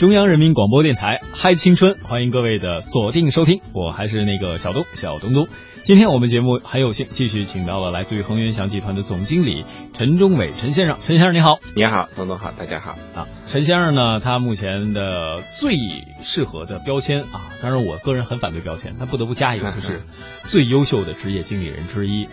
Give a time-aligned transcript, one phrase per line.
[0.00, 5.46] 中央人民广播电台嗨青春，欢迎各位的锁定收听，我还是那个小东小东东。
[5.82, 13.28] 今天我们节目很有幸继续请到了来自于恒源祥集团的总经理陈忠伟陈先生，陈先生你好，你好，东东好，大家好啊。
[13.44, 15.74] 陈先生呢，他目前的最
[16.22, 20.00] 适合的标签啊，当然我个人很反对标签，他不得不加一个， 就是
[20.44, 22.26] 最优秀的职业经理人之一。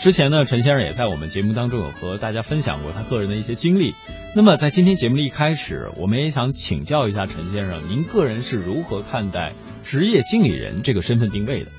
[0.00, 3.94] 之前呢，陈先生也在我们节目当中有和大家分享过他个人的一些经历。
[4.34, 9.52] 那么在今天节目的一开始，我们也想请教一下陈先生，您个人是如何看待
[9.84, 11.70] 职业经理人这个身份定位的？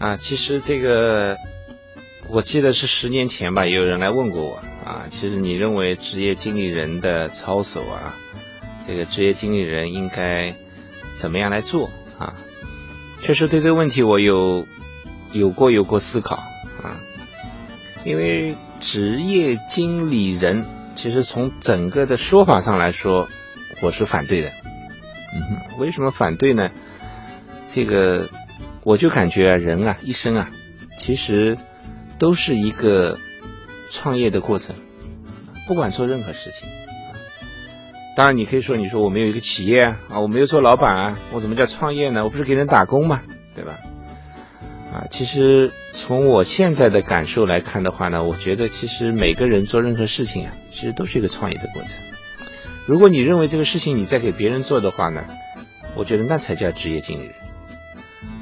[0.00, 1.36] 啊，其实这个
[2.28, 5.06] 我记得是十年前吧，也有人来问过我啊。
[5.10, 8.16] 其实你认为职业经理人的操守啊，
[8.84, 10.56] 这个职业经理人应该
[11.14, 11.88] 怎么样来做
[12.18, 12.34] 啊？
[13.20, 14.66] 确实对这个问题我有
[15.32, 16.42] 有过有过思考。
[18.04, 20.64] 因为职业经理人
[20.94, 23.28] 其实从整个的说法上来说，
[23.82, 24.52] 我是反对的。
[25.34, 26.70] 嗯哼，为什么反对呢？
[27.66, 28.28] 这个
[28.82, 30.50] 我就感觉人啊，一生啊，
[30.98, 31.56] 其实
[32.18, 33.18] 都是一个
[33.90, 34.74] 创业的过程，
[35.68, 36.68] 不管做任何事情。
[38.16, 42.24] 当然，你可以说，你说我没有一个企业啊，我没有做老板啊，我怎么叫创业呢？
[42.24, 43.22] 我不是给人打工嘛，
[43.54, 43.78] 对吧？
[44.92, 52.02] 啊，其实从我现在的感受来看的话呢，我觉得其实每个人做任何事情啊，其实都是一个创业的过程。
[52.86, 55.24] 如果你认为这个事情你在给别人做的话呢，
[55.94, 57.34] 我觉得那才叫职业经理人。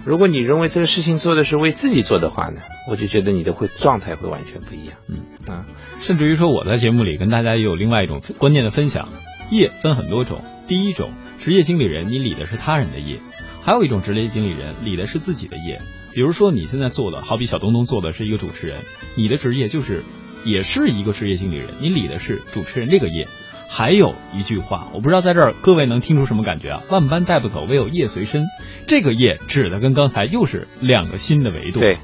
[0.04, 4.96] 如果你认为这个事情做的是为自己做的话呢，我就觉得你的会状态会完全不一样。
[5.06, 5.66] 嗯啊，
[6.00, 9.08] 甚至于说我在节目里跟大家也有另外一种观念的分享，
[9.50, 10.42] 业分很多种。
[10.66, 13.18] 第一种，职业经理人你理的是他人的业；
[13.62, 15.80] 还有一种职业经理人理的是自己的业。
[16.12, 18.78] 比如说你现在做的，好比小东东做的是一个主持人，
[19.14, 20.04] 你的职业就是
[20.44, 23.28] 也是一个职业经理人，你理的是主持人这个业。
[23.70, 26.82] 还有一句话，我不知道在这儿各位能听出什么感觉啊？
[26.88, 28.46] 万般带不走，唯有业随身。
[28.86, 31.78] 这个业指的跟刚才又是两个新的维度。
[31.78, 31.98] 对，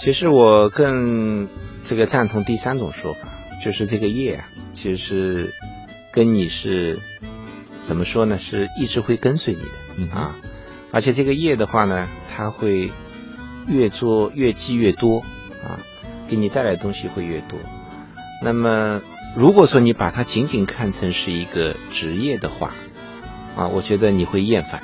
[0.00, 1.48] 其实我更
[1.82, 3.28] 这个赞同第三种说法，
[3.62, 5.54] 就是这个业啊，其实是
[6.12, 7.00] 跟你是
[7.80, 8.38] 怎么说呢？
[8.38, 10.36] 是一直会跟随你的啊，
[10.92, 12.92] 而且这个业的话呢，它会。
[13.70, 15.20] 越做越积越多
[15.64, 15.78] 啊，
[16.28, 17.58] 给你带来的东西会越多。
[18.42, 19.00] 那么，
[19.36, 22.74] 如果说你把它仅仅看成是一个职业的话，
[23.56, 24.82] 啊，我觉得你会厌烦。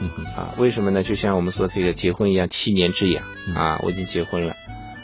[0.00, 1.02] 嗯啊，为什么呢？
[1.04, 3.24] 就像我们说这个结婚一样，七年之痒
[3.54, 4.54] 啊，我已经结婚了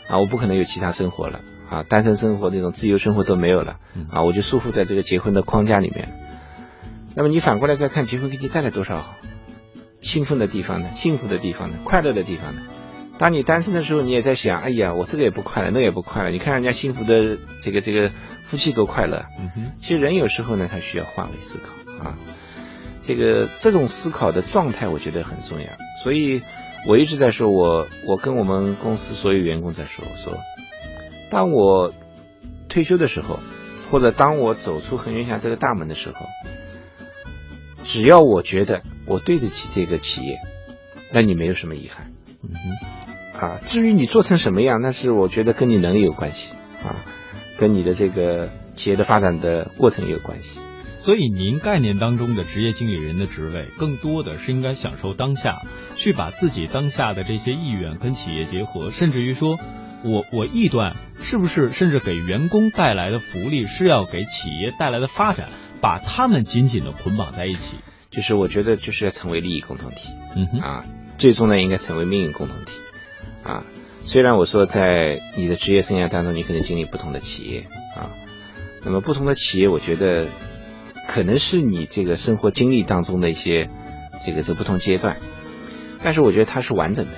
[0.09, 1.41] 啊，我不可能有其他生活了
[1.71, 3.79] 啊，单身生活这种自由生活都没有了
[4.11, 6.19] 啊，我就束缚在这个结婚的框架里面。
[7.15, 9.15] 那么你反过来再看，结婚给你带来多少
[10.01, 10.91] 兴奋的地方呢？
[10.95, 11.77] 幸福的地方呢？
[11.85, 12.63] 快乐的地方呢？
[13.21, 16.31] 当你单身的时候，你也在想，哎呀，我这个也不快乐，那也不快乐。
[16.31, 18.11] 你看人家幸福的这个这个
[18.45, 19.27] 夫妻多快乐。
[19.39, 19.73] 嗯哼。
[19.79, 22.17] 其实人有时候呢，他需要换位思考啊。
[23.03, 25.69] 这个这种思考的状态，我觉得很重要。
[26.03, 26.41] 所以
[26.87, 30.39] 我一直在说，我我跟我们公司所有员工在说，我说，
[31.29, 31.93] 当我
[32.71, 33.41] 退休的时候，
[33.91, 36.25] 或者当我走出恒源祥这个大门的时候，
[37.85, 40.39] 只要我觉得我对得起这个企业，
[41.13, 42.15] 那你没有什么遗憾。
[42.43, 43.00] 嗯哼。
[43.41, 47.05] 啊，至于你做成什么样，那是我觉得跟你能力有关系啊，
[47.59, 50.61] 跟你的这个企业的发展的过程有关系。
[50.99, 55.63] 所以，您概念当中的职业经理人的职位，更多的是应该享受当下，
[55.95, 59.59] 去把自己当下的这些意愿跟企业结合，甚至于说，
[60.05, 65.49] 我我臆断是不是甚至给员工带来的福利是要给企业带来的发展，
[65.81, 67.77] 把他们紧紧的捆绑在一起。
[68.11, 70.85] 就是我觉得就是要成为利益共同体，嗯哼啊，
[71.17, 72.73] 最终呢应该成为命运共同体。
[73.51, 73.65] 啊，
[74.01, 77.67] 虽然我说在你的职业生涯当中，你可能经历不同的企业
[77.97, 78.15] 啊，
[78.85, 80.29] 那么不同的企业，我觉得
[81.09, 83.69] 可能是你这个生活经历当中的一些
[84.25, 85.19] 这个这不同阶段，
[86.03, 87.13] 但是我觉得它是完整的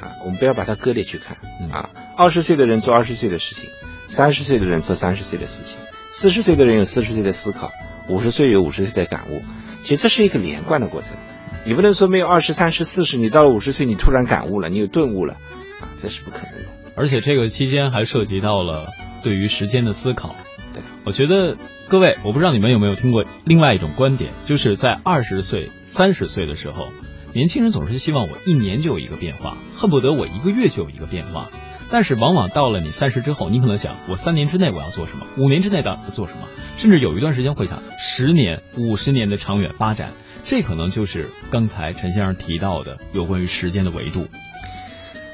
[0.00, 1.36] 啊，我们不要把它割裂去看
[1.70, 1.90] 啊。
[2.16, 3.68] 二十岁的人做二十岁的事情，
[4.06, 5.78] 三十岁的人做三十岁的事情，
[6.08, 7.70] 四十岁的人有四十岁的思考，
[8.08, 9.42] 五十岁有五十岁的感悟，
[9.82, 11.16] 其实这是一个连贯的过程。
[11.64, 15.34] 你不能说没有二十三十四十，你到了五十岁，你突然感悟了，你有顿悟了，
[15.80, 16.68] 啊，这是不可能的。
[16.94, 18.88] 而且这个期间还涉及到了
[19.22, 20.34] 对于时间的思考。
[20.72, 21.56] 对，我觉得
[21.88, 26.88] 各位，我不知道你们有没有听过另外一种观点，就是在二十岁、三十岁的时候，
[27.34, 31.48] 年轻人总是希望我一年就有一个变化，恨不得我一个月就有一个变化。
[31.90, 35.26] 但是往往到了你三十之后，你可能想，我三年之内我要做什么？
[35.38, 36.48] 五年之内要做什么？
[36.76, 40.12] 甚至有一段时间会想十年、五十年的长远发展。
[40.42, 44.28] 这可能就是刚才陈先生提到的有关于时间的维度。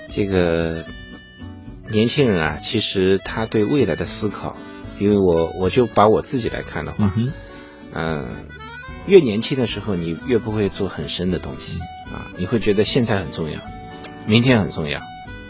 [0.09, 0.85] 这个
[1.91, 4.57] 年轻人啊，其实他对未来的思考，
[4.99, 7.13] 因为我我就把我自己来看的话，
[7.93, 8.29] 嗯，
[9.07, 11.81] 越年轻的时候，你越不会做很深的东西
[12.13, 13.61] 啊，你会觉得现在很重要，
[14.27, 15.01] 明天很重要，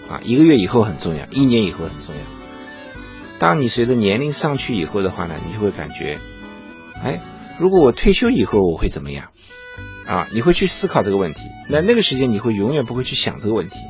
[0.09, 2.23] 啊，一个月以后很重要，一年以后很重要。
[3.39, 6.19] 当你随着年龄上去以后的话呢，你就会感觉，
[7.03, 7.21] 哎，
[7.59, 9.31] 如果我退休以后我会怎么样？
[10.07, 11.49] 啊，你会去思考这个问题。
[11.69, 13.81] 那那个时间你会永远不会去想这个问题。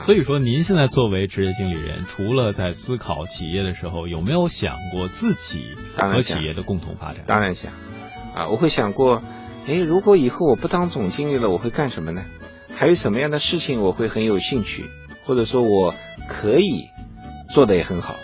[0.00, 7.22] 所以说，您现在作为职业经理人，除了在思考企业的时候，有没有想过自己和企业的共同发展？
[7.26, 7.72] 当然想。
[8.34, 9.22] 啊，我会想过，
[9.68, 12.24] 哎，如果以后我不当总经理了，我会干什么呢？
[12.74, 14.86] 还有什么样的事情我会很有兴趣，
[15.24, 15.94] 或者说我
[16.26, 16.88] 可以
[17.48, 18.16] 做的也很好？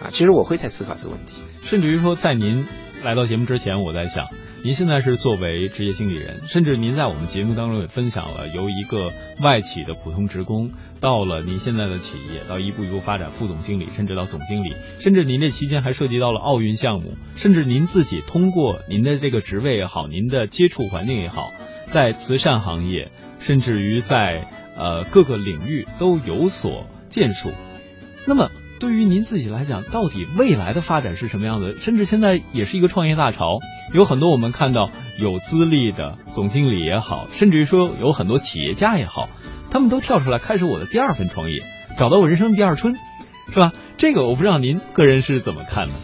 [0.00, 1.42] 啊，其实我会在思考这个问题。
[1.64, 2.64] 甚至于说，在您
[3.02, 4.28] 来到节目之前，我在想。
[4.66, 21.52] 您现在是作为职业经理人，甚至您在我们节目当中也分享了由一个外企的普通职工，到了您现在的企业，到一步一步发展副总经理，甚至到总经理，甚至您这期间还涉及到了奥运项目，甚至您自己通过您的这个职位也好，您的接触环境也好，
[21.86, 27.52] 在慈善行业，甚至于在呃各个领域都有所建树，
[28.26, 28.50] 那么。
[28.78, 31.76] 对于您自己来讲，到底未来的发展是什么样的？
[31.78, 33.60] 甚至现在也是一个创业大潮，
[33.94, 39.30] 有很多我们看到有资历的总经理也好，甚至于说有很多企业家也好，
[39.70, 41.62] 他们都跳出来开始我的第二份创业，
[41.98, 42.94] 找到我人生第二春，
[43.48, 43.72] 是吧？
[43.96, 45.94] 这个我不知道您个人是怎么看的？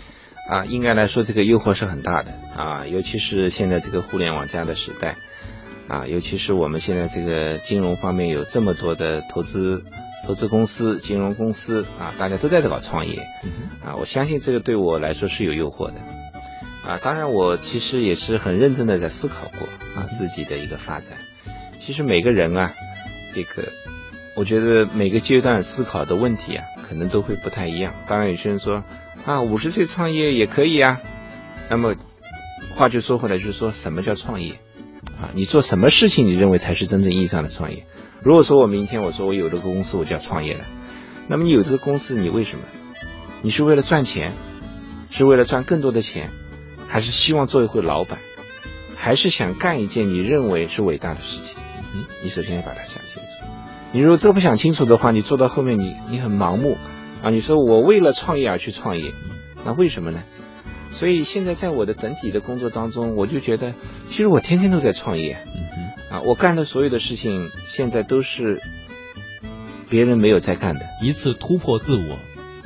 [0.48, 5.16] 啊，应该来说这个诱惑是很大的啊，尤其是现在这个互联网加的时代
[5.88, 9.84] 啊，尤其是我们现在这个金融方面有这么多的投资。
[10.26, 13.26] 投资公司、金融公司啊，大家都在这搞创业，
[13.84, 15.94] 啊，我相信这个对我来说是有诱惑的，
[16.86, 21.18] 啊，当然我其实也是很认真的在思考过啊自己的一个发展。
[21.80, 22.72] 其实每个人啊，
[23.34, 23.64] 这个
[24.36, 27.94] 我觉得每个阶段思考的问题啊，可能都会不太一样。
[28.06, 28.84] 当然有些人说
[29.24, 31.00] 啊，五十岁创业也可以啊。
[31.68, 31.96] 那么
[32.76, 34.60] 话就说回来，就是说什么叫创业
[35.22, 35.30] 啊？
[35.34, 37.86] 你做什么事情，你认为才是真正意义上的创业？
[38.22, 40.64] 如果说我明天我说我有这个公司我就要创业了，
[41.28, 42.64] 那么你有这个公司你为什么？
[43.40, 44.32] 你是为了赚钱，
[45.10, 46.30] 是为了赚更多的钱，
[46.88, 48.18] 还是希望做一回老板，
[48.96, 51.56] 还是想干一件你认为是伟大的事情？
[51.94, 53.46] 嗯，你首先要把它想清楚。
[53.92, 56.78] 你如果这不想清楚的话，你做到后面你你很盲目
[57.22, 57.30] 啊！
[57.30, 59.12] 你说我为了创业而去创业，
[59.64, 60.22] 那为什么呢？
[60.92, 63.74] 所以现在在我的整体的工作当中，我就觉得
[64.08, 65.38] 其实我天天都在创业。
[65.46, 68.60] 嗯啊，我干的所有的事情，现在都是
[69.88, 72.18] 别人没有在干的，一次突破自我。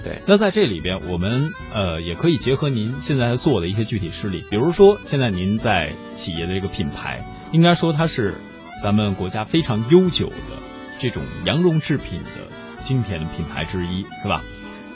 [0.02, 8.40] 对，那在这里边，我们呃也可以结合您现在做的一些具体事例，比如说现在您在企业的这个品牌，应该说它是
[8.82, 10.56] 咱们国家非常悠久的
[10.98, 12.50] 这种羊绒制品的
[12.82, 14.42] 经典的品牌之一，是吧？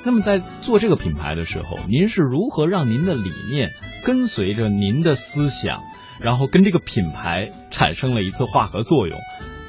[0.05, 3.70] 那么在做这个品牌的时候，您是如何让您的理念
[4.05, 5.82] 跟随着您的思想？
[6.20, 9.19] 然后跟这个品牌产生了一次化合作用，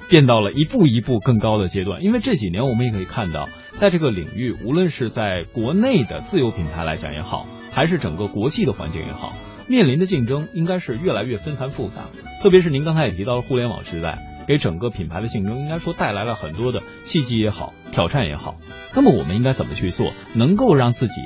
[0.09, 2.03] 变到了一步一步更高的阶段。
[2.03, 9.33] 因为这几年我们也可以看到，在这个领域，无论是在国内的自有品牌来讲也好，还是整个国际的环境也好，
[9.67, 12.01] 面临的竞争应该是越来越纷繁复杂。
[12.41, 14.19] 特别是您刚才也提到了互联网时代，
[14.51, 18.57] 给整个品牌的竞争应该说带来了很多的契机也好，挑战也好。
[18.93, 21.21] 那么我们应该怎么去做，能够让自己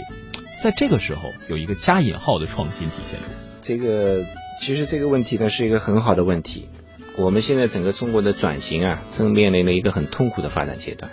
[0.61, 3.25] 在这个时候有一个加引号的创新体现出？
[3.61, 4.23] 这个。
[4.61, 6.69] 其实这个问题呢是一个很好的问题。
[7.17, 11.11] 我们现在整个中国的转型啊，正面临了一个很痛苦的发展阶段。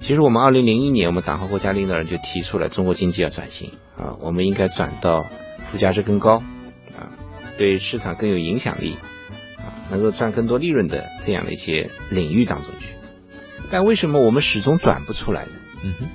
[0.00, 5.26] 其实我们二零零一年，我们党和国家领导人就提出了中国经济要转型啊，我们应该转到
[5.64, 6.42] 附加值更高
[6.96, 7.12] 啊，
[7.58, 8.96] 对市场更有影响力，
[9.90, 12.94] 能够赚更多利润的这样的一些领域当中去。
[13.70, 15.52] 但为什么我们始终转不出来呢？
[15.82, 16.06] 嗯哼，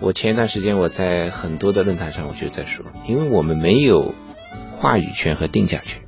[0.00, 4.14] 我前一段时间我在很多的论坛上我就在说，因为我们没有。
[4.76, 6.02] 话语权和定价权，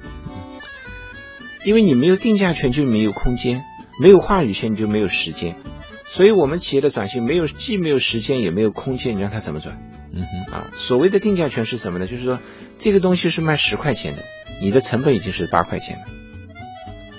[1.65, 3.63] 因为你没有定价权就没有空间，
[4.03, 5.57] 没有话语权你就没有时间，
[6.05, 9.79] 所以我们企业的转型没有既没有时间也没有空间，你让它怎么转？
[10.13, 12.07] 嗯哼啊，所谓的定价权是什么呢？
[12.07, 12.41] 就是说
[12.77, 14.25] 这个东西是卖十块钱的，
[14.61, 16.05] 你的成本已经是八块钱了，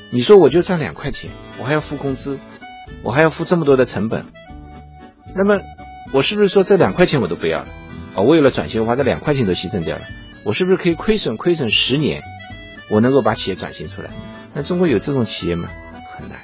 [0.10, 2.40] 你说我就赚两块钱，我还要付工资，
[3.04, 4.26] 我还要付这么多的成本，
[5.36, 5.60] 那么
[6.14, 7.68] 我是不是说这两块钱我都不要了？
[8.16, 10.04] 啊，为了转型，我把这两块钱都牺牲掉了。
[10.44, 12.24] 我是不是可以亏损亏损十年，
[12.90, 14.10] 我能够把企业转型出来？
[14.54, 15.70] 那中国有这种企业吗？
[16.16, 16.40] 很难，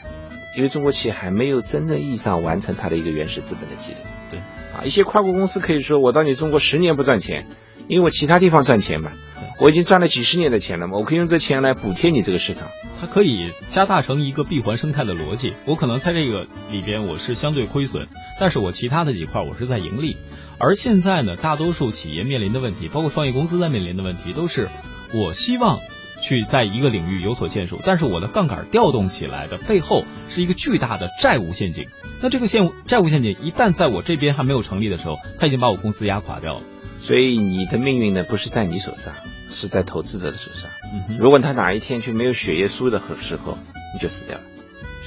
[0.58, 3.98] 因为中国企业还没有真正意义上完成它的一个原始资本的积累。
[4.30, 4.40] 对，
[4.76, 7.48] 啊，一些跨国公司可以说，我到你中国十年不赚钱，
[7.88, 9.14] 因为我其他地方赚钱嘛，
[9.60, 12.70] 我已经赚了几十年的钱了嘛，我可以用这钱来补贴你这个市场。
[13.00, 15.54] 它可以加大成一个闭环生态的逻辑。
[15.66, 18.08] 我可能在这个里边我是相对亏损，
[18.40, 20.18] 但是我其他的几块我是在盈利。
[20.58, 24.70] 而现在呢，大多数企业面临的问题，包括创业公司在面临的问题，都是
[25.14, 25.80] 我希望
[26.22, 31.88] 去在一个领域有所建树，但是我的杠杆调动起来的背后是一个巨大的债务陷阱。
[32.22, 36.62] 那这个陷债务陷阱一旦在我这边还没有成立的时候，它已经把我公司压垮掉了。
[37.00, 39.14] 所以你的命运呢，不是在你手上，
[39.54, 40.70] 是在投资者的手上。
[41.18, 43.58] 如果他哪一天就没有血液输的时候，
[43.94, 44.44] 你就死掉了。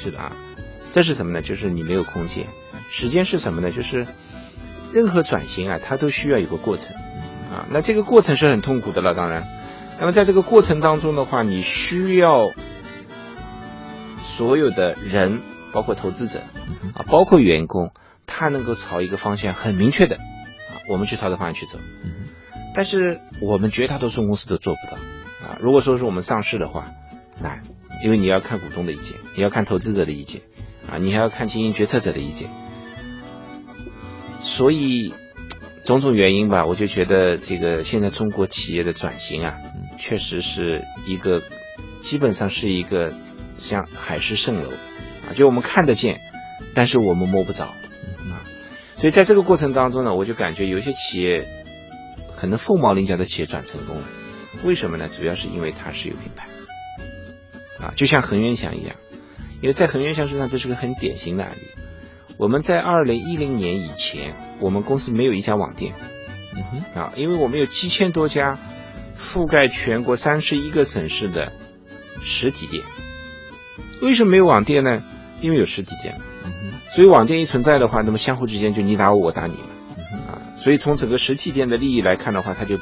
[0.02, 0.32] 是的啊，
[0.90, 1.42] 这是什么呢？
[1.42, 2.46] 就是你没有空间。
[2.90, 3.70] 时间是什么呢？
[3.72, 4.06] 就是
[4.92, 6.96] 任何转型啊，它都需要有个过程
[7.50, 7.66] 啊。
[7.70, 9.46] 那这个过程是很痛苦的了，当然。
[9.98, 12.52] 那么在这个过程当中的话，你需要
[14.22, 15.40] 所有的人，
[15.72, 16.40] 包括投资者
[16.94, 17.92] 啊，包括员工，
[18.26, 20.84] 他能够朝一个方向很明确的啊。
[20.88, 21.78] 我们去朝着方向去走，
[22.76, 24.98] 但是我们绝大多数公司都做不到
[25.48, 25.56] 啊。
[25.62, 26.92] 如果说是我们上市的话，
[27.40, 27.62] 难，
[28.04, 30.42] 因为你要看股东的意见，你要看投资者的意见，
[30.86, 32.50] 啊，你还要看经营决策者的意见。
[34.40, 35.14] 所以
[35.84, 39.54] 种种原因吧，我就觉得这个现在中国企业的转型啊，
[39.98, 41.42] 确实是一个
[42.00, 43.14] 基本上是一个
[43.54, 44.68] 像海市蜃楼
[45.26, 46.20] 啊，就我们看得见，
[46.74, 48.44] 但是我们摸不着啊。
[48.98, 51.64] 所以在这个过程当中呢，我就感觉有些企业
[52.36, 54.04] 可能凤毛麟角的企业转成功了，
[54.62, 55.08] 为什么呢？
[55.08, 56.48] 主要是因为它是有品牌，
[57.80, 58.94] 啊，就像恒源祥一样，
[59.62, 61.62] 因为在恒源祥身上这是个很典型的案例。
[62.38, 65.94] 我们在二零一零年以前，我们公司没有一家网店，
[66.54, 66.62] 嗯
[66.94, 68.58] 哼，啊，因为我们有七千多家
[69.16, 71.52] 覆盖全国三十一个省市的
[72.20, 72.84] 实体店。
[74.02, 75.02] 为什么没有网店呢？
[75.40, 76.20] 因为有实体店。
[76.90, 79.75] 所以网店一存在的话，那么相互之间就你打我，我打你嘛，啊，
[80.56, 82.78] 所以从整个实体店的利益来看的话，他就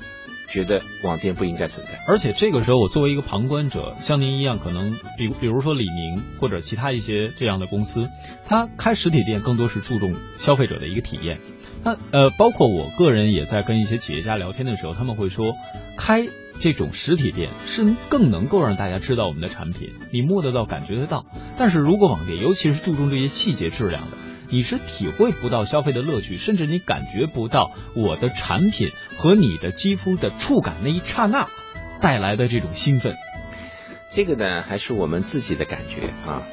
[0.49, 2.01] 觉得网店不应该存在。
[2.07, 8.09] 而且这个时候，我作为一个旁观者，像您一样，可能比比如说李宁或者其他一些这样的公司，
[8.47, 11.41] 他开实体店更多是注重消费者的一个体验。
[11.83, 15.55] 那呃，包括我个人也在跟一些企业家聊天的时候，他们会说
[15.97, 16.27] 开。
[16.61, 21.27] 这种实体店是更能够让大家知道我们的产品，你摸得到、感觉得到。
[21.59, 24.17] 但是如果网店，尤其是注重这些细节质量的，
[24.55, 31.49] 你是体会不到消费的乐趣，甚至你感觉不到我的产品和你的肌肤的触感那一刹那
[32.01, 33.17] 带来的这种兴奋。
[34.09, 36.47] 这个呢，还是我们自己的感觉啊。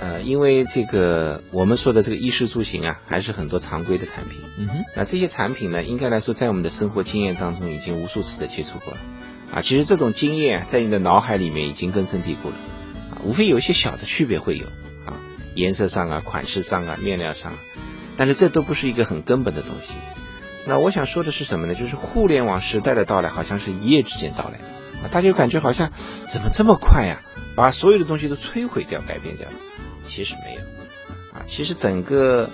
[0.00, 4.40] 呃，因为这个我们说的这个衣食住行啊，还是很多常规的产品。
[4.56, 4.84] 嗯哼。
[4.96, 9.00] 那这些产品呢，应该来说，在我们的生活经验当中，已经无数次的接触过了。
[9.52, 12.56] 啊，其实这种经验在你的脑海里面已经根深蒂固了。
[13.10, 14.72] 啊，无非有一些小的区别会有啊，
[15.56, 17.54] 颜色上啊、款式上啊、面料上，
[18.16, 19.98] 但是这都不是一个很根本的东西。
[20.66, 21.74] 那我想说的是什么呢？
[21.74, 24.60] 就是互联网时代的到来，好像是一夜之间到来。
[25.02, 25.90] 啊，大家感觉好像
[26.28, 27.22] 怎么这么快呀？
[27.54, 29.48] 把所有的东西都摧毁掉、改变掉。
[30.04, 30.60] 其实没有，
[31.32, 32.50] 啊，其实整个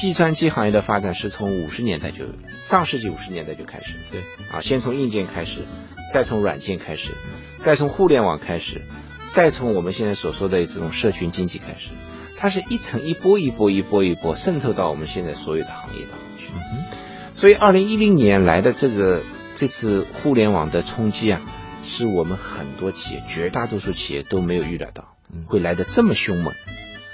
[0.00, 2.24] 计算机行业的发展是从五十年代就
[2.60, 5.66] 上世纪五十年代就开始，对，啊，先从硬件开始，
[6.12, 7.12] 再从软件开始，
[7.60, 8.82] 再从互联网开始，
[9.28, 11.90] 再从我们现在所说的这种社群经济开始，
[12.36, 16.52] 它是一层一波一波一波一波渗透到我们现在所有的行业当中去。
[17.32, 19.22] 所以，二零一零年来的这个
[19.54, 21.42] 这次互联网的冲击啊，
[21.82, 25.16] 是我们很多企业绝大多数企业都没有预料到
[25.46, 26.52] 会来的这么凶猛。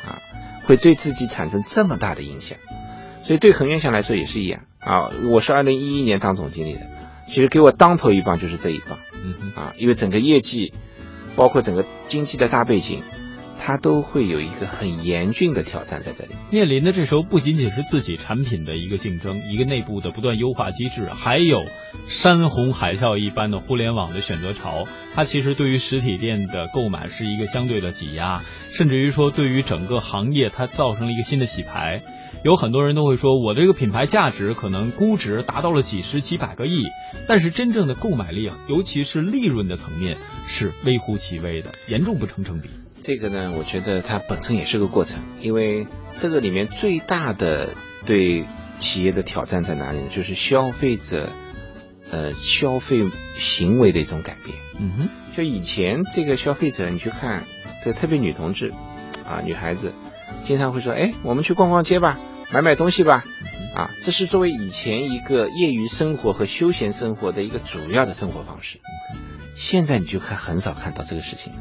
[0.07, 0.21] 啊
[0.65, 2.57] 会对自己产生这么大的影响，
[3.25, 5.11] 所以对恒源祥来说也是一样啊。
[5.29, 6.81] 我是二零一一年当总经理的，
[7.27, 10.73] 其实给我当头一棒就是这一棒，嗯啊，因为整个业绩，
[11.35, 13.03] 包括整个经济的大背景。
[13.59, 16.35] 它都会有一个很严峻的挑战在这里。
[16.51, 21.65] 面临的这时候不仅仅是自己产品的一个竞争，一个内部的不断优化机制，还有
[22.09, 24.87] 山洪海啸一般的互联网的选择潮。
[25.15, 32.03] 它其实对于实体店的购买是一个相对的挤压，甚至于说对于整个行业它造成了一个新的洗牌。
[32.45, 36.87] 有很多人都会说，我这个品牌价值可能估值达到了几十几百个亿，
[37.29, 40.17] 但是真正的购买力，尤其是利润的层面
[40.49, 42.69] 是微乎其微的，严重不成正比。
[43.03, 47.75] 这个呢，我觉得它本身也是个过程，因为这个里面最大的
[48.07, 48.47] 对
[48.79, 50.09] 企业的挑战在哪里呢？
[50.09, 51.29] 就是消费者，
[52.13, 54.57] 呃，消费行为的一种改变。
[54.79, 57.45] 嗯哼，就以前这个消费者，你去看，
[57.85, 58.73] 这特别女同志，
[59.27, 59.93] 啊，女孩子，
[60.45, 62.21] 经常会说，哎，我们去逛逛街吧，
[62.53, 63.25] 买买东西吧，
[63.75, 68.79] 啊，这是作为以前一个业余生活和休闲生活的一个主要的生活方式。
[69.57, 71.53] 现在你就看很少看到这个事情。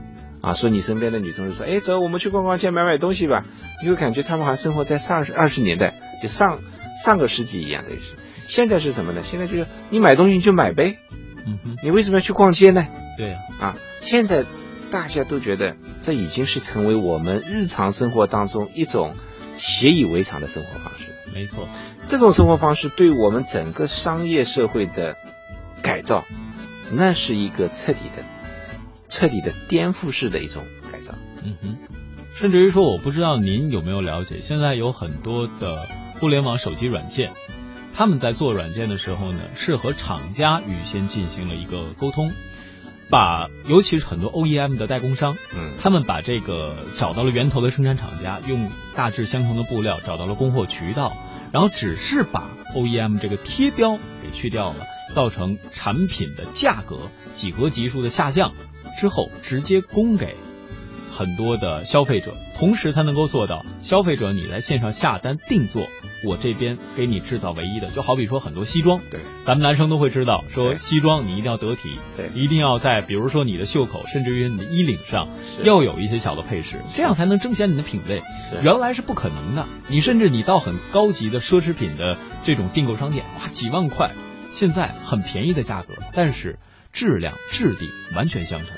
[0.41, 3.45] 啊，说你身边的女同事说，哎，走，我们去逛逛街，买买东西吧。
[3.83, 6.59] 你会感觉他们好像生活在上二十年代，就上
[7.03, 8.15] 上个世纪一样的是。
[8.47, 9.21] 现在是什么呢？
[9.23, 10.97] 现在就是你买东西你就买呗，
[11.45, 12.87] 嗯哼，你为什么要去逛街呢？
[13.17, 14.45] 对，啊，现在
[14.89, 19.15] 大家都觉得这已经是成为我们日常生活当中一种
[19.57, 21.13] 习以为常的生活方式。
[21.33, 21.69] 没错，
[22.07, 25.15] 这种生活方式对我们整个商业社会的
[25.81, 26.25] 改造，
[26.91, 28.25] 那是一个彻底的。
[29.11, 31.13] 彻底的颠覆式的一种改造。
[31.43, 31.77] 嗯哼，
[32.33, 37.33] 甚至于说，我不知道您有没有了解，现在有很多的互联网手机软件，
[37.93, 42.31] 他们在做软件的时候呢，是和厂家预先进行了一个沟通。
[43.09, 51.17] 把，尤其是很多 OEM 的代工商，嗯，他们把这个找到了源头的生产厂家，用大致相同的布料找到了供货渠道，
[51.51, 58.53] 然后只是把 OEM 这个贴标给去掉了，造成产品的价格几何级数的下降
[58.99, 60.35] 之后，直接供给。
[61.13, 65.85] 很多的消费者，同时它能够做到消费者你在线上下单定做，
[66.25, 75.27] 我这边给你制造唯一的，就好比说很多西装，对，咱们男生都会知道，说西装你一定要得体，对，一定要在比如说你的袖口，甚至于你的衣领上
[75.63, 78.23] 要有一些小的配饰，这样才能彰显你的品味。
[78.63, 84.11] 原来是不可能的，你甚至你到很高级的奢侈品的这种订购商店，哇，几万块，
[84.51, 86.59] 现在很便宜的价格，但是
[86.91, 88.69] 质量质地完全相同。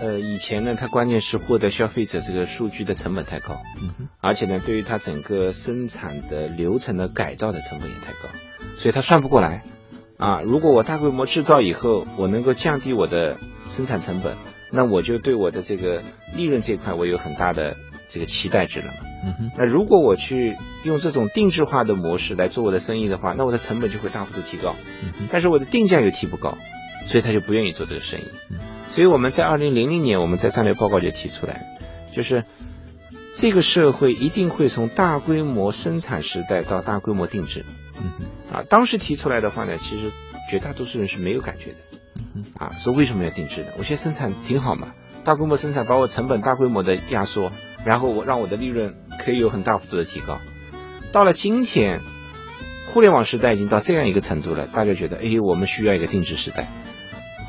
[0.00, 8.30] 呃，以前呢，它关键是获得消费者这个数据的成本太高，嗯，而且呢，对于它整个生产的流程的改造的成本也太高，
[8.76, 9.62] 所以它算不过来。
[10.16, 14.36] 啊，如果我大规模制造以后，我能够降低我的生产成本，
[14.70, 16.02] 那我就对我的这个
[16.34, 17.76] 利润这一块我有很大的
[18.08, 19.09] 这个期待值了嘛。
[19.24, 19.50] 嗯哼。
[19.56, 24.76] 那如果我去用这种定制化的模式来做我的生意的话，那我的成本就会大幅度提高。
[25.30, 26.58] 但是我的定价又提不高，
[27.06, 28.24] 所以他就不愿意做这个生意。
[28.88, 31.64] 所以我们在二零零零年，我们在战略报告就提出来，
[32.12, 32.44] 就是
[33.34, 37.64] 这个社会一定会从大规模生产时代到大规模定制。
[37.96, 38.26] 嗯。
[38.52, 40.10] 啊，当时提出来的话呢，其实
[40.50, 41.76] 绝大多数人是没有感觉的。
[42.58, 43.68] 啊，说为什么要定制呢？
[43.78, 47.52] 我现在生产挺好嘛，大规模生产把我成本大规模的压缩，
[47.84, 50.40] 然后我让我的利润可以有很大幅度的提高。
[51.12, 52.00] 到了今天，
[52.86, 56.68] 互联网时代已经到这样一个程度了，大家觉得，哎，我们需要一个定制时代。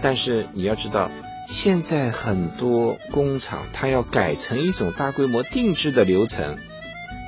[0.02, 1.10] 但是你要知道。
[1.48, 6.58] 现在很多工厂，它要改成一种大规模定制的流程，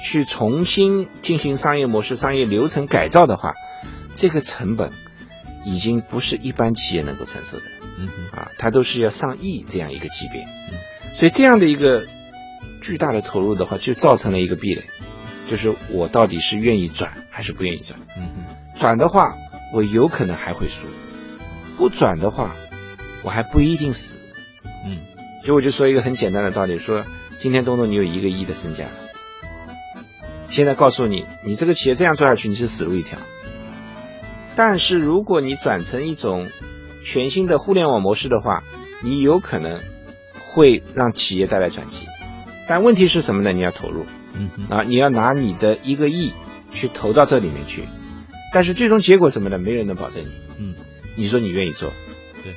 [0.01, 3.53] 去重新进行商业模式、商业流程改造的话，
[4.15, 4.93] 这个成本
[5.65, 7.63] 已经不是一般企业能够承受的。
[7.97, 10.47] 嗯啊，它都是要上亿这样一个级别。
[11.13, 12.05] 所以这样的一个
[12.83, 14.83] 巨大的投入的话，就造成了一个壁垒，
[15.49, 17.99] 就是我到底是愿意转还是不愿意转？
[18.17, 18.29] 嗯
[18.75, 19.35] 转的话，
[19.73, 20.85] 我有可能还会输；
[21.77, 22.55] 不转的话，
[23.23, 24.19] 我还不一定死，
[24.85, 24.99] 嗯，
[25.43, 27.05] 就我就说一个很简单的道理，说
[27.39, 28.87] 今天东东你有一个亿的身价，
[30.49, 33.17] 现在告诉你，你这个企业这样做下去你是死路一条。
[34.55, 36.49] 但是如果你转成一种
[37.03, 38.63] 全新的互联网模式的话，
[39.01, 39.81] 你有可能
[40.39, 42.07] 会让企业带来转机。
[42.67, 43.51] 但问题是什么呢？
[43.51, 46.33] 你要投入，嗯啊，你要拿你的一个亿
[46.73, 47.87] 去投到这里面去，
[48.53, 49.57] 但是最终结果什么呢？
[49.57, 50.75] 没人能保证你，嗯，
[51.15, 51.91] 你说你愿意做？
[52.43, 52.53] 对。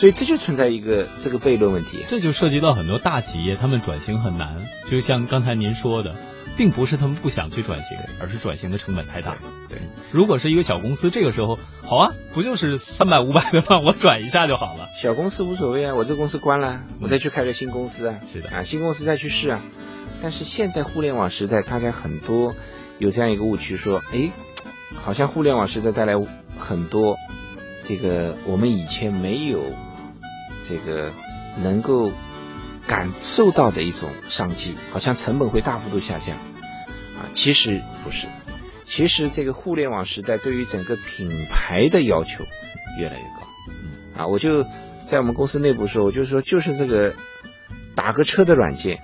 [0.00, 4.66] 所以这就存在一个这个悖论问题，这就涉及到很多大企业，他们转型很难。
[4.90, 6.16] 就像刚才您说的，
[6.56, 9.36] 并不是他们不想去转型，而是转型的成本太大。
[9.68, 9.78] 对，
[10.10, 13.78] 如果是一个小公司，这个时候好啊，不就是三百五百的吗？
[13.84, 14.88] 我转一下就好了。
[14.98, 18.20] 小公司无所谓啊，我这公司关了，我再去开个新公司啊。
[18.32, 19.60] 是的啊，新公司再去试啊。
[20.22, 22.54] 但是现在互联网时代，大家很多
[22.98, 24.32] 有这样一个误区，说，哎，
[24.94, 26.14] 好像互联网时代带来
[26.56, 27.18] 很多
[27.82, 29.74] 这个我们以前没有。
[30.62, 31.12] 这个
[31.58, 32.12] 能够
[32.86, 38.26] 感受到的一种商机，好像成本会大幅度下降啊，其实不是，
[38.84, 42.44] 其实这个互联网时代对于整个品牌的要求
[42.98, 44.26] 越来越高啊。
[44.26, 44.64] 我就
[45.04, 47.14] 在我们公司内部说，我就说就是这个
[47.94, 49.02] 打个车的软件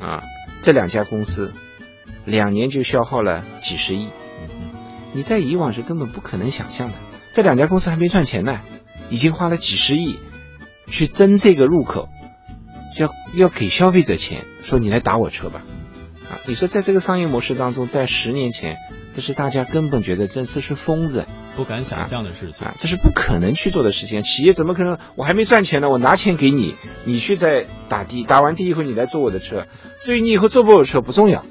[0.00, 0.22] 啊，
[0.62, 1.52] 这两家公司
[2.24, 4.08] 两年就消耗了几十亿，
[5.12, 6.98] 你在以往是根本不可能想象的。
[7.32, 8.60] 这两家公司还没赚钱呢，
[9.10, 10.18] 已经花了几十亿。
[10.90, 12.08] 去争这个入口，
[12.98, 15.62] 要要给消费者钱，说你来打我车吧，
[16.30, 18.76] 啊，你说在这个商业模式当中，在十年前，
[19.12, 24.22] 这是大家根本觉得这次是疯子，不敢想象的事情啊，这是不可能去做的事情。
[24.22, 24.98] 企业怎么可能？
[25.14, 26.74] 我还没赚钱呢，我拿钱给你，
[27.04, 29.66] 你去再打的，打完的以后你来坐我的车，
[30.00, 31.44] 至于你以后坐不坐车不重要，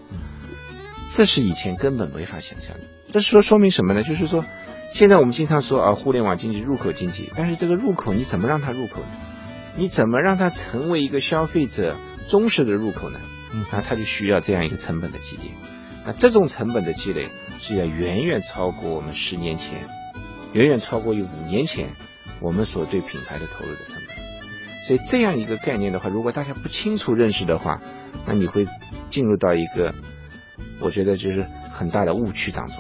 [1.10, 2.84] 这是以前根本没法想象的。
[3.10, 4.04] 这说说明什么呢？
[4.04, 4.44] 就是说。
[4.94, 9.08] 现在我们经常说啊，互联网经济、入口经济，但是这个入口你怎么让它入口呢？
[9.76, 11.98] 你怎么让它成为一个消费者
[12.28, 13.20] 忠实的入口呢？
[13.54, 15.54] 嗯，那它就需要这样一个成本的积淀。
[16.04, 19.88] 那这种成本的积累是要远远超过我们十年前，
[20.54, 21.92] 远远超过于五年前
[22.40, 24.16] 我们所对品牌的投入的成本。
[24.84, 27.82] 所以这样一个概念的话，如果大家不清楚认识的话，
[28.26, 28.68] 那你会
[29.10, 29.94] 进入到一个
[30.80, 32.78] 我觉得就是很大的误区当中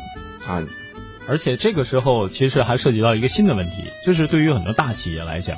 [0.48, 0.66] 啊。
[1.28, 5.58] 而且这个时候，其实还涉及到一个新的问题，就是对于很多大企业来讲，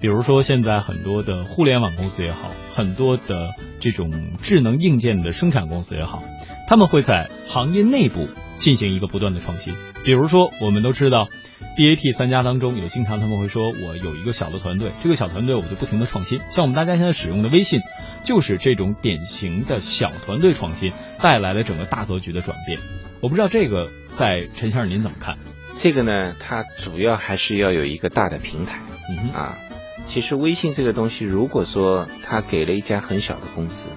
[0.00, 6.22] 比如说现在很多的互联网公司也好，很多的这种智能硬件的生产公司也好，
[6.68, 9.74] 他们会在行业内部进行一个不断的创新。
[10.04, 11.28] 比如说，我们都知道
[11.76, 16.40] ，BAT 三家当中有经常他们会说，我有一个小的团队，这个小团队我就不停的创新。
[16.50, 17.80] 像我们大家现在使用的微信，
[18.24, 22.78] 就是这种典型的小团队创新带来了整个大格局的转变。
[23.20, 25.36] 我不知道这个在陈先生您怎么看？
[25.72, 28.80] 这个呢，它主要还是要有一个大的平台。
[29.08, 29.58] 嗯啊，
[30.06, 33.90] 其实微信这个东西，如果说它给了一家很小的公司，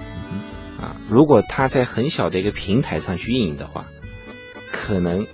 [0.80, 3.86] 啊，如果它在很小的一个平台上去运营的话，
[4.72, 5.28] 可能。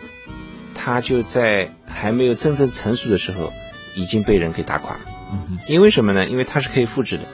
[0.82, 3.52] 它就在还没有真正成熟的时候，
[3.96, 5.02] 已经被人给打垮了。
[5.30, 6.26] 嗯因为什么呢？
[6.26, 7.26] 因为它是可以复制的。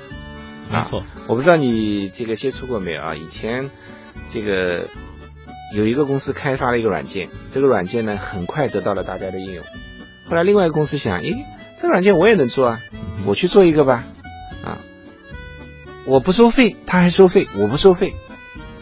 [0.72, 1.04] 没错。
[1.28, 3.14] 我不知道你这个接触过没有啊？
[3.14, 3.70] 以前
[4.26, 4.88] 这个
[5.74, 9.64] 有一个公司开发了一个软件，这个软件呢很快得到了大家的应用。
[10.30, 11.34] 后来另外一个公司想，诶，
[11.78, 12.82] 这个软件我也能做啊，
[13.26, 14.04] 我去做一个吧。
[14.64, 14.78] 啊，
[16.06, 18.14] 我不收费，他还收费，我不收费。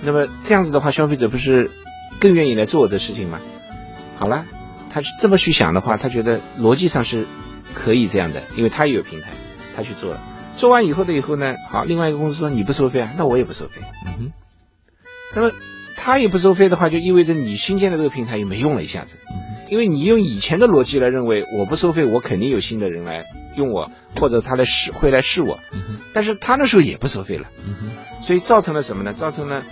[0.01, 1.71] 那么这样子的话，消费者不是
[2.19, 3.41] 更愿意来做我这事情吗？
[4.17, 4.45] 好了，
[4.89, 7.27] 他这么去想的话，他觉得逻辑上是
[7.73, 9.31] 可以这样的，因为他也有平台，
[9.75, 10.21] 他去做了。
[10.55, 13.81] 做完以后的以后呢，好，另外一个公司说你不收费啊，那我也不收费。
[14.05, 14.31] 嗯哼。
[15.35, 15.51] 那么
[15.95, 19.17] 他也不收费的话，就意味着你新建的这个平台也没用了，一下子。
[19.69, 23.25] 因为你用以前的逻辑来认为，我不收费，我肯定有新的人来
[23.55, 25.59] 用我，或者他来试会来试我。
[25.71, 27.47] 嗯但是他那时候也不收费了。
[28.21, 29.13] 所以造成了什么呢？
[29.13, 29.63] 造成了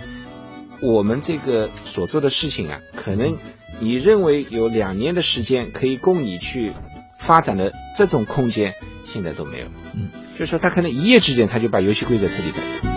[0.80, 3.38] 我们这个所做的事情啊，可能。
[3.80, 6.72] 你认为有两年的时间可以供你去
[7.16, 8.74] 发展的这种空间，
[9.06, 9.66] 现在都没有。
[9.94, 12.91] 嗯，就是说他可能一夜之间他就把游戏规则彻底改。